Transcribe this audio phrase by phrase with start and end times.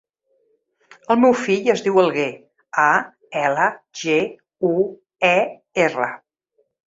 [1.15, 2.29] El meu fill es diu Alguer:
[2.85, 2.87] a,
[3.43, 3.67] ela,
[4.01, 4.17] ge,
[4.73, 4.75] u,
[5.31, 5.35] e,
[5.89, 6.09] erra.